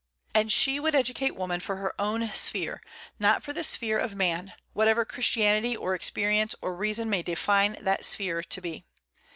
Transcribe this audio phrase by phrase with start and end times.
[0.33, 2.81] And she would educate woman for her own sphere,
[3.19, 8.03] not for the sphere of man, whatever Christianity, or experience, or reason may define that
[8.03, 8.85] sphere to be.